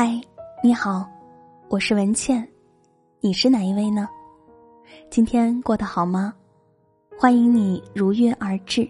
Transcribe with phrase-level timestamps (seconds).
[0.00, 0.14] 嗨，
[0.62, 1.04] 你好，
[1.68, 2.48] 我是文倩，
[3.18, 4.08] 你是哪一位呢？
[5.10, 6.32] 今天过得好吗？
[7.18, 8.88] 欢迎你如约而至，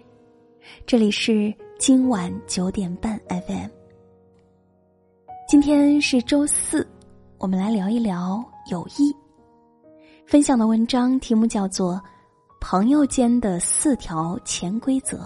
[0.85, 3.69] 这里是今晚九点半 FM。
[5.47, 6.87] 今天是周四，
[7.39, 9.11] 我们来聊一聊友谊。
[10.27, 11.95] 分享的文章题目叫做
[12.61, 15.17] 《朋友间的四条潜规则》。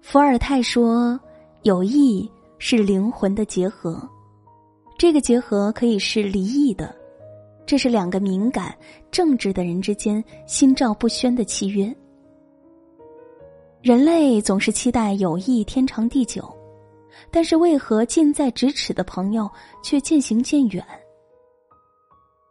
[0.00, 1.18] 伏尔泰说
[1.64, 2.30] ：“友谊
[2.68, 4.02] 是灵魂的结合，
[4.98, 6.92] 这个结合可以是离异的，
[7.64, 8.76] 这是两个敏感、
[9.08, 11.94] 正直的人之间心照不宣的契约。
[13.82, 16.52] 人类总是期待友谊天长地久，
[17.30, 19.48] 但是为何近在咫尺的朋友
[19.80, 20.84] 却渐行渐远？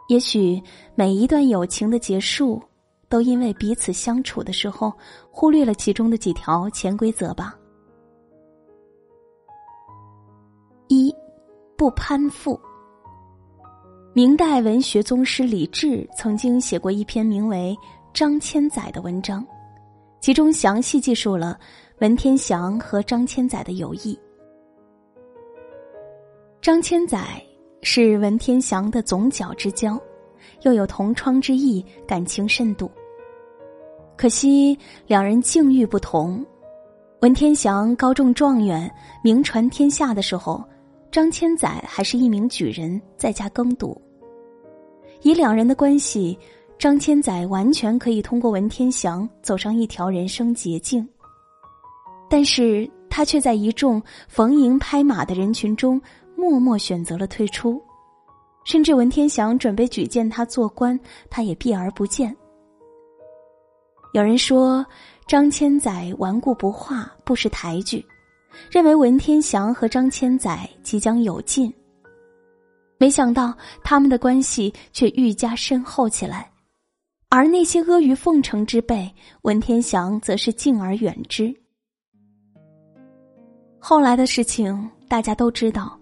[0.07, 0.63] 也许
[0.95, 2.63] 每一段友情的结束。”
[3.09, 4.91] 都因为彼此相处的时候
[5.29, 7.55] 忽略了其中的几条潜规则吧。
[10.87, 11.13] 一，
[11.77, 12.59] 不攀附。
[14.13, 17.75] 明代文学宗师李治曾经写过一篇名为
[18.13, 19.45] 《张千载》的文章，
[20.21, 21.59] 其中详细记述了
[21.99, 24.17] 文天祥和张千载的友谊。
[26.61, 27.41] 张千载
[27.81, 29.99] 是文天祥的总角之交。
[30.61, 32.89] 又有同窗之谊，感情甚笃。
[34.15, 34.77] 可惜
[35.07, 36.45] 两人境遇不同。
[37.21, 38.89] 文天祥高中状元，
[39.23, 40.63] 名传天下的时候，
[41.15, 43.95] 张千载还是一名举人，在家耕读。
[45.21, 46.37] 以两人的关系，
[46.77, 51.07] 张千载完全可以通过文天祥走上一条人生捷径。
[52.29, 56.01] 但是他却在一众逢迎拍马的人群中，
[56.35, 57.81] 默默选择了退出。
[58.65, 60.99] 甚至文天祥准备举荐他做官，
[61.29, 62.35] 他也避而不见。
[64.11, 64.85] 有人说
[65.27, 68.05] 张千载顽固不化，不识抬举，
[68.69, 71.73] 认为文天祥和张千载即将有劲。
[72.97, 76.49] 没想到他们的关系却愈加深厚起来，
[77.29, 81.53] 而那些阿谀奉承之辈，文天祥则是敬而远之。
[83.79, 85.99] 后来的事情大家都知道。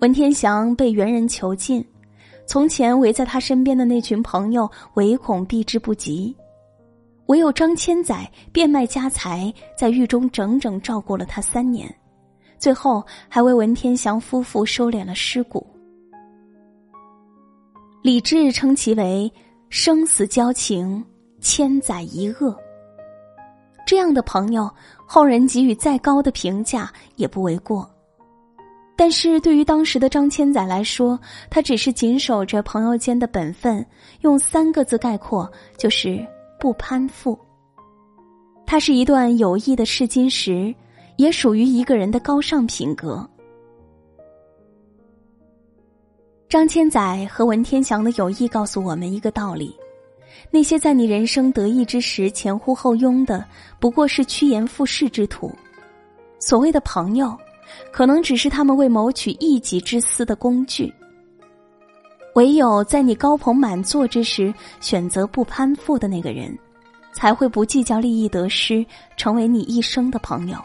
[0.00, 1.84] 文天祥被元人囚禁，
[2.46, 6.36] 从前围在他身边的那群朋友唯恐避之不及，
[7.28, 11.94] 唯有张千载变卖家财，在狱中整整照顾了他三年，
[12.58, 15.66] 最后还为文天祥夫妇收敛了尸骨。
[18.02, 19.30] 李治称其为
[19.68, 21.04] 生死交情，
[21.40, 22.56] 千载一恶。
[23.86, 24.70] 这样的朋友，
[25.04, 27.88] 后人给予再高的评价也不为过。
[28.96, 31.18] 但是对于当时的张千载来说，
[31.50, 33.84] 他只是谨守着朋友间的本分，
[34.22, 36.26] 用三个字概括，就是
[36.58, 37.38] 不攀附。
[38.66, 40.74] 它是一段友谊的试金石，
[41.16, 43.28] 也属于一个人的高尚品格。
[46.48, 49.74] 张千载和文天祥的友谊告诉我们一个道理：
[50.50, 53.44] 那些在你人生得意之时前呼后拥的，
[53.80, 55.50] 不过是趋炎附势之徒。
[56.38, 57.36] 所谓的朋友。
[57.92, 60.90] 可能只是他们为谋取一己之私的工具。
[62.38, 66.56] 唯有在你高朋满座之时，选择不攀附的那个人，
[67.12, 70.56] 才会不计较利益得失，成为你一生的朋友。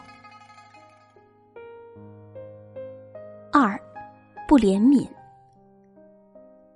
[3.52, 3.76] 二，
[4.46, 5.04] 不怜悯。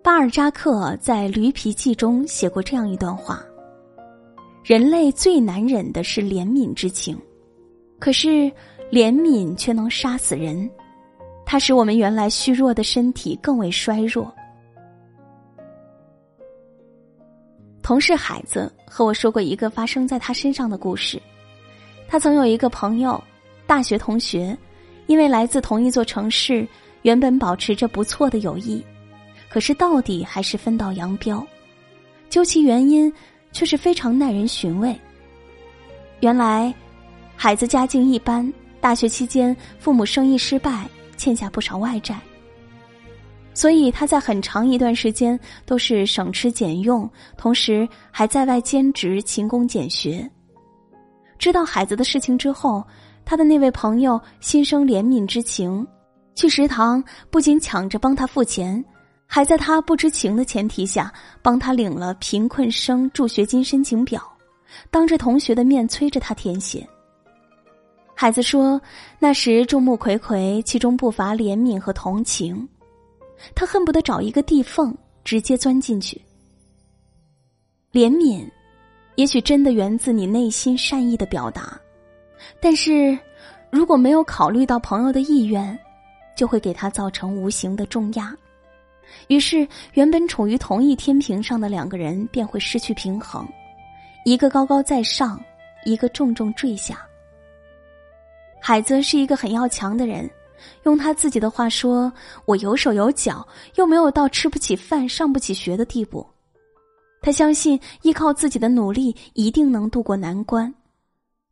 [0.03, 3.41] 巴尔扎克在《驴皮记》中写过这样一段话：
[4.65, 7.17] 人类最难忍的是怜悯之情，
[8.01, 8.51] 可是。
[8.91, 10.69] 怜悯却能杀死人，
[11.45, 14.33] 它使我们原来虚弱的身体更为衰弱。
[17.89, 21.19] 同事海子和我说过一个发生在他身上的故事。
[22.07, 23.19] 他曾有一个朋友，
[23.67, 24.55] 大学同学，
[25.07, 26.69] 因为来自同一座城市，
[27.01, 28.85] 原本保持着不错的友谊，
[29.49, 31.43] 可是到底还是分道扬镳。
[32.29, 33.11] 究其原因，
[33.53, 34.95] 却是非常耐人寻味。
[36.21, 36.75] 原来，
[37.37, 38.53] 海子家境一般。
[38.83, 40.87] 大学期间，父母生意失败，
[41.17, 42.21] 欠下不少外债，
[43.59, 50.31] 所以他在很长一段时间都是省吃俭用，同时还在外兼职勤工俭学。
[51.41, 52.85] 知道孩子的事情之后，
[53.25, 55.85] 他的那位朋友心生怜悯之情，
[56.37, 58.85] 去食堂不仅抢着帮他付钱，
[59.27, 61.13] 还在他不知情的前提下
[61.43, 64.23] 帮他领了贫困生助学金申请表，
[64.89, 66.89] 当着同学的面催着他填写。
[68.15, 68.81] 孩子说
[69.19, 72.69] ：“那时众目睽睽，其中不乏怜悯和同情。
[73.55, 76.21] 他恨不得找一个地缝，直接钻进去。
[77.93, 78.49] 怜悯，
[79.17, 81.81] 也许真的源自你内心善意的表达，
[82.61, 83.19] 但是，
[83.71, 85.79] 如果没有考虑到朋友的意愿，
[86.37, 88.37] 就会给他造成无形的重压。
[89.29, 93.49] 于是，原本处于同一天平上的两个人便会失去平衡，
[94.25, 95.43] 一个高高在上，
[95.85, 97.05] 一个重重坠下。
[98.61, 100.31] 海子是一个很要强的人，
[100.85, 102.13] 用他自己的话说
[102.47, 103.47] ：“我有手有脚，
[103.77, 106.27] 又没有到吃不起饭、上不起学的地步。”
[107.21, 110.73] 他相信依靠自己的努力一定能渡过难关，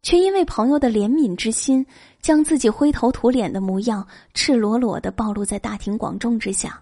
[0.03, 1.85] 却因为朋友的怜悯之心，
[2.21, 6.81] 将自己灰头土脸的模样赤裸裸的暴露在大庭广众之下。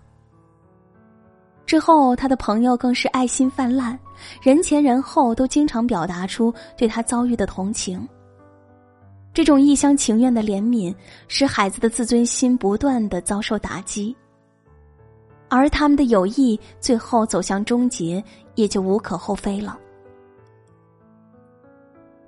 [1.64, 3.98] 之后，他的朋友更是爱心泛滥，
[4.42, 8.06] 人前人后都经常表达出对他遭遇的同情。
[9.34, 10.94] 这种一厢情愿的怜悯，
[11.26, 14.14] 使孩子的自尊心不断的遭受打击，
[15.48, 18.22] 而他们的友谊最后走向终结，
[18.54, 19.76] 也就无可厚非了。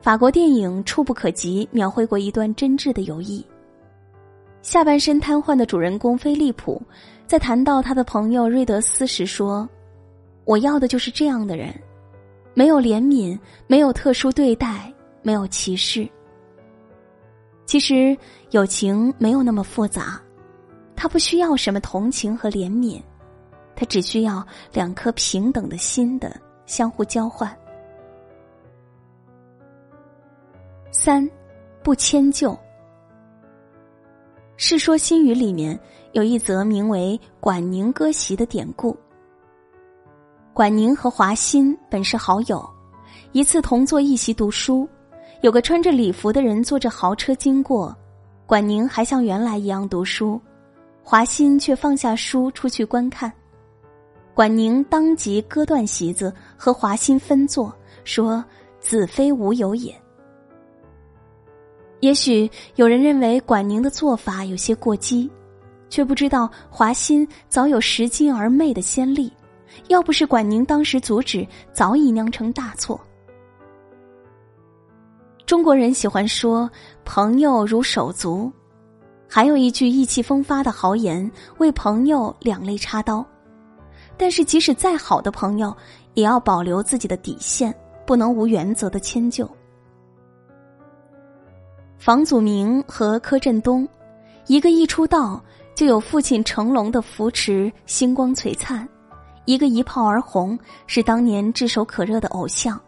[0.01, 3.45] 法国电影《触不可及》描绘过一段真挚的友谊。
[4.63, 6.83] 下半身瘫痪的主人公菲利普，
[7.25, 9.69] 在谈到他的朋友瑞德斯时说
[10.45, 11.73] ：“我要的就是这样的人，
[12.53, 13.39] 没有怜悯，
[13.69, 14.93] 没有特殊对待，
[15.23, 16.09] 没有歧视。
[17.67, 18.17] 其实
[18.53, 20.19] 友情没有那么复杂，
[20.95, 23.03] 他不需要什么同情和怜悯，
[23.75, 27.55] 他只需要两颗平等的心的相互交换。”
[30.93, 31.29] 三，
[31.83, 32.53] 不迁就。
[34.57, 35.79] 《世说新语》里面
[36.13, 38.97] 有一则名为“管宁割席”的典故。
[40.55, 42.67] 管宁和华歆本是好友，
[43.33, 44.89] 一次同坐一席读书，
[45.43, 47.95] 有个穿着礼服的人坐着豪车经过，
[48.47, 50.41] 管宁还像原来一样读书，
[51.03, 53.31] 华歆却放下书出去观看。
[54.35, 57.73] 管宁当即割断席子和华歆分坐，
[58.05, 58.45] 说
[58.81, 59.95] ：“子非吾友也。”
[62.01, 65.31] 也许有人认为管宁的做法有些过激，
[65.89, 69.33] 却不知道华歆早有拾金而昧的先例，
[69.89, 73.01] 要不是管宁当时阻止，早已酿成大错。
[75.47, 76.69] 中国人喜欢说
[77.07, 78.53] “朋友如手足”，
[79.31, 83.25] 还有一句意气风发的豪言：“为朋友两肋插刀。”
[84.19, 85.75] 但是，即使再好的朋友，
[86.15, 87.73] 也要保留自己的底线，
[88.05, 89.49] 不能无原则的迁就。
[91.97, 93.89] 房祖名和柯震东，
[94.49, 95.41] 一个一出道
[95.77, 98.85] 就有父亲成龙的扶持，星光璀璨；
[99.45, 100.59] 一个一炮而红，
[100.89, 102.81] 是当年炙手可热的偶像。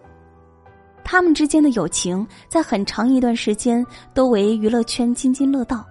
[1.11, 3.83] 他们之间的友情，在很长一段时间
[4.13, 5.83] 都为娱乐圈津津乐道，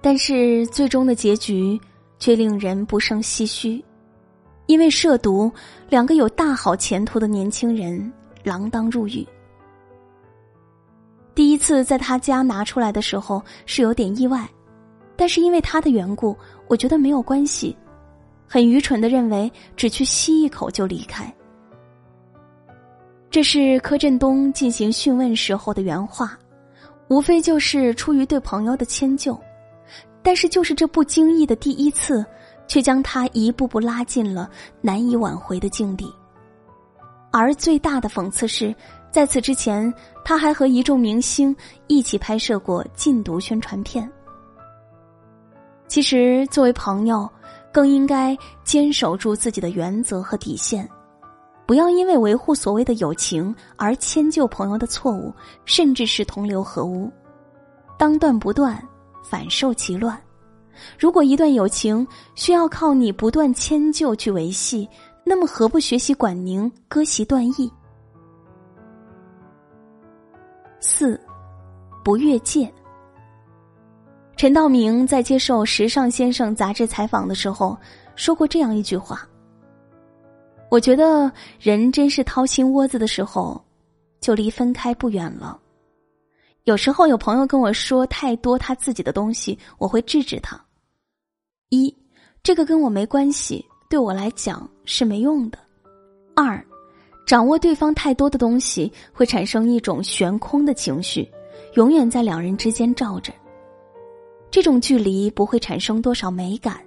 [0.00, 1.78] 但是最终的结局
[2.18, 3.84] 却令人不胜唏嘘，
[4.68, 5.52] 因为涉毒，
[5.90, 8.10] 两个有大好前途的年轻人
[8.42, 9.22] 锒铛入狱。
[11.34, 14.48] 第一次在他家拿出来的时候是有点意外，
[15.14, 16.34] 但是因为他的缘故，
[16.68, 17.76] 我觉得没有关系，
[18.48, 21.30] 很愚蠢的认为只去吸一口就离开。
[23.36, 26.38] 这是柯震东进行讯问时候的原话，
[27.08, 29.38] 无非就是出于对朋友的迁就，
[30.22, 32.24] 但是就是这不经意的第一次，
[32.66, 34.50] 却将他一步步拉进了
[34.80, 36.10] 难以挽回的境地。
[37.30, 38.74] 而最大的讽刺是。
[39.10, 39.92] 在此之前，
[40.24, 41.54] 他还和一众明星
[41.88, 44.10] 一起拍摄过禁毒宣传片。
[45.88, 47.30] 其实，作为朋友，
[47.70, 48.34] 更应该
[48.64, 50.88] 坚守住自己的原则和底线，
[51.66, 57.10] 不要因为维护所谓的友情而迁就朋友的错误，甚至是同流合污。
[57.98, 58.80] 当断不断，
[59.24, 60.16] 反受其乱。
[60.98, 64.88] 如果一段友情需要靠你不断迁就去维系，
[65.24, 67.72] 那么何不学习管宁割席断义？
[70.78, 71.20] 四，
[72.04, 72.72] 不越界。
[74.36, 77.76] 陈道明在接受《时尚先生》杂志采访的时候
[78.14, 79.26] 说过这样一句话
[80.68, 83.62] ：“我觉得人真是掏心窝子的时候，
[84.20, 85.58] 就离分开不远了。
[86.64, 90.60] 有时候有朋友跟我说太多他自己的东西，我会制止他。
[91.70, 91.94] 一，
[92.42, 95.58] 这个跟我没关系，对我来讲是没用的。
[96.34, 96.62] 二。”
[97.26, 101.28] 掌握对方太多的东西，会产生一种悬空的情绪，
[101.74, 103.32] 永远在两人之间照着。
[104.48, 106.80] 这种距离不会产生多少美感，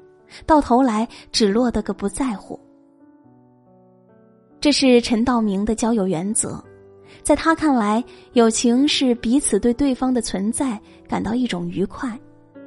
[0.46, 2.58] 到头来只落得个不在乎。
[4.62, 6.62] 这是陈道明的交友原则，
[7.24, 12.20] 在他看来，友情是彼此对对方的存在感到一种愉快，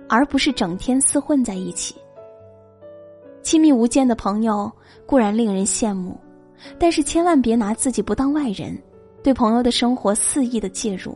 [0.08, 1.94] 而不是整天厮混在一起。
[3.42, 4.70] 亲密无间的朋友
[5.04, 6.18] 固然令人羡慕。
[6.78, 8.80] 但是千万别拿自己不当外人，
[9.20, 11.12] 对朋友的生活肆意的介入。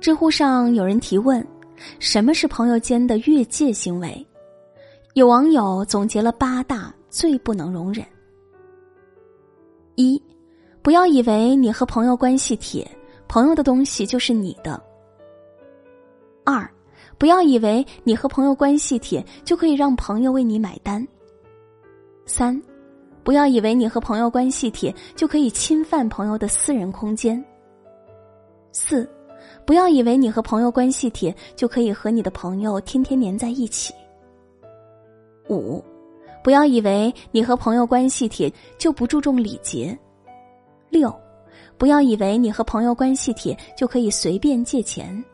[0.00, 1.44] 知乎上有人提问：
[1.98, 4.24] 什么是朋友间的越界行为？
[5.14, 8.04] 有网友总结了八大最不能容忍：
[9.94, 10.20] 一，
[10.82, 12.84] 不要以为你和朋友关系铁，
[13.28, 14.76] 朋友的东西就是你的；
[16.42, 16.68] 二，
[17.16, 21.06] 不要以为你和朋友关系铁就可以让朋友为你买单；
[22.26, 22.60] 三，
[23.22, 27.40] 不要以为你和朋友关系铁就可以侵犯朋友的私人空间；
[28.72, 29.08] 四。
[29.64, 33.94] 不要以为你和朋友关系铁就可以和你的朋友天天黏在一起。
[35.48, 35.82] 五，
[36.44, 39.98] 不要以为你和朋友关系铁就不注重礼节。
[40.90, 41.10] 六，
[41.78, 45.24] 不要以为你和朋友关系铁就可以随便借钱。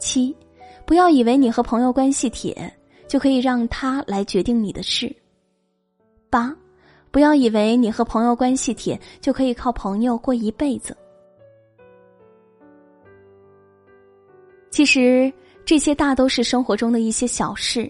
[0.00, 0.36] 七，
[0.84, 2.68] 不要以为你和朋友关系铁
[3.06, 5.14] 就可以让他来决定你的事。
[6.28, 6.52] 八，
[7.12, 10.96] 不要以为你和朋友关系铁就可以靠朋友过一辈子。
[14.68, 15.32] 其实
[15.64, 17.88] 这些大都是生活中的一些小事，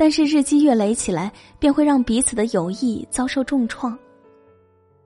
[0.00, 3.94] 但是日积月累起来，便会让彼此的友谊遭受重创。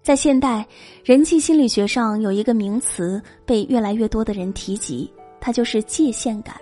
[0.04, 0.64] 在现代
[1.02, 6.54] 人际心理学上，有一个名词被越来越多的人提及，它就是界限感。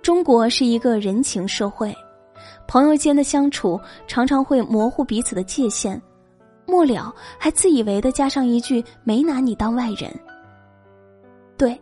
[0.00, 1.94] 中国是一个人情社会，
[2.66, 6.00] 朋友间的相处常常会模糊彼此的界限，
[6.66, 10.10] 末了还自以为的加上一句“没拿你当外人”。
[11.58, 11.78] 对。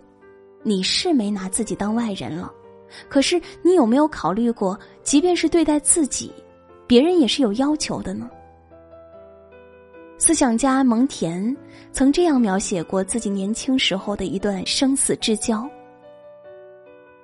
[0.64, 2.52] 你是没拿自己当外人了，
[3.08, 6.32] 可是你有没有考虑过，即便是对待自己，
[6.86, 8.30] 别人也是有要求的呢？
[10.18, 11.56] 思想家蒙恬
[11.92, 15.68] 曾这样描写过自己年轻时候的一段生死之交。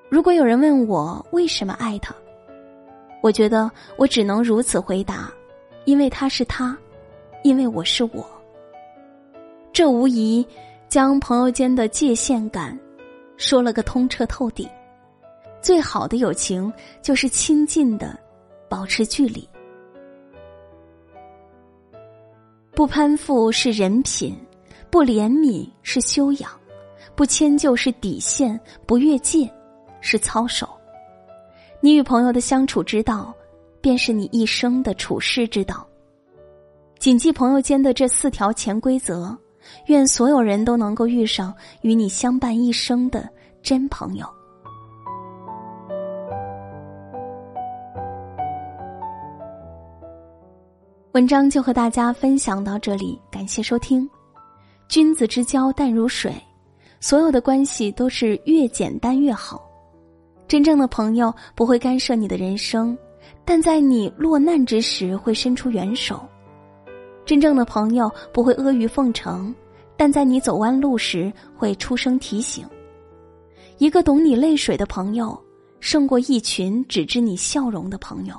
[0.09, 2.14] 如果有人问我为什么爱他，
[3.21, 5.33] 我觉得我只能如此回答：
[5.87, 6.76] 因为他是他，
[7.42, 8.25] 因为我是我。
[9.73, 10.47] 这无疑
[10.88, 12.78] 将朋友间的界限感。
[13.37, 14.68] 说了个通彻透底，
[15.64, 18.14] 最好的友情就是亲近的，
[18.68, 19.49] 保持距离。
[22.73, 24.37] 不攀附是人品，
[24.90, 26.50] 不怜悯是修养，
[27.16, 29.50] 不迁就是底线，不越界
[30.02, 30.68] 是操守。
[31.80, 33.33] 你与朋友的相处之道，
[33.80, 35.88] 便是你一生的处世之道。
[36.99, 39.35] 谨记朋友间的这四条潜规则。
[39.87, 43.26] 愿所有人都能够遇上与你相伴一生的
[43.62, 44.26] 真朋友。
[51.14, 54.11] 文章就和大家分享到这里，感谢收听。
[54.88, 56.35] 君子之交淡如水，
[56.99, 59.64] 所有的关系都是越简单越好。
[60.49, 62.99] 真正的朋友不会干涉你的人生，
[63.44, 66.21] 但在你落难之时会伸出援手。
[67.25, 69.54] 真正的朋友不会阿谀奉承，
[69.97, 72.66] 但在你走弯路时会出声提醒。
[73.78, 75.40] 一个懂你泪水的朋友，
[75.78, 78.35] 胜过一群只知你笑容的朋友。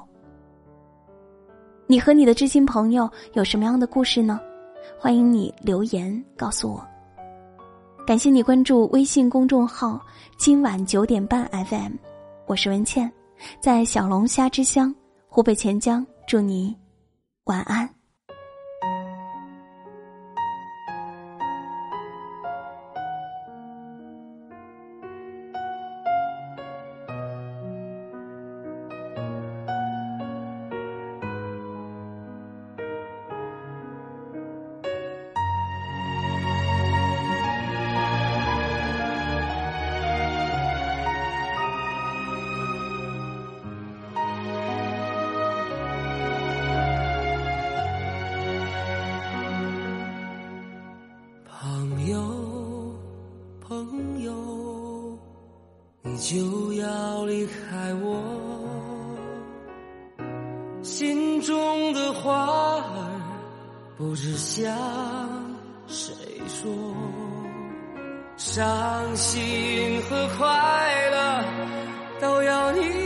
[1.87, 4.39] 你和你的知心朋友有什么样的故事呢？
[4.99, 6.85] 欢迎你留言告诉我。
[8.07, 9.99] 感谢你关注微信公众号
[10.37, 11.93] “今晚九点半 FM”，
[12.47, 13.11] 我是文倩，
[13.59, 14.93] 在小龙虾之乡
[15.27, 16.75] 湖北潜江，祝你
[17.45, 17.94] 晚安。
[60.85, 62.83] 心中的话儿
[63.97, 64.71] 不知向
[65.87, 66.13] 谁
[66.47, 66.71] 说，
[68.37, 71.43] 伤心和快乐
[72.21, 73.04] 都要你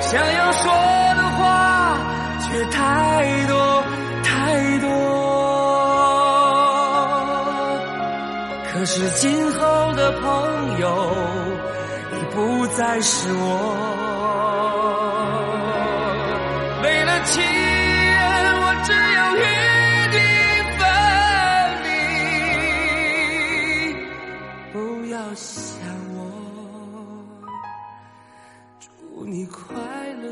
[0.00, 0.72] 想要说
[1.14, 1.98] 的话，
[2.40, 3.82] 却太多
[4.22, 4.86] 太多。
[8.72, 10.86] 可是今后的朋友
[12.12, 13.42] 已不再是我。
[16.82, 17.42] 为了情
[28.86, 29.74] 祝你快
[30.22, 30.30] 乐，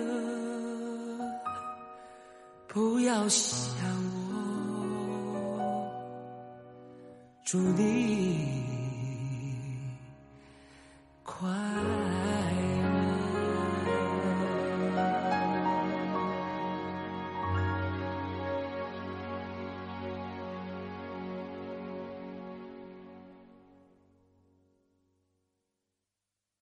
[2.69, 3.75] 不要想
[4.31, 5.91] 我，
[7.45, 8.64] 祝你。